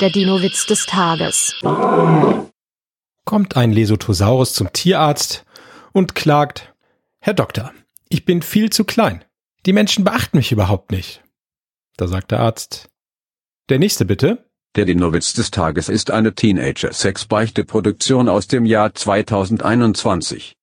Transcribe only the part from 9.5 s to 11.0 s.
Die Menschen beachten mich überhaupt